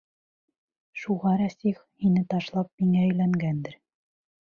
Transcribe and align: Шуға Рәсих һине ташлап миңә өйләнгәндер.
Шуға 1.01 1.35
Рәсих 1.43 1.83
һине 2.07 2.27
ташлап 2.35 2.75
миңә 2.83 3.07
өйләнгәндер. 3.13 3.83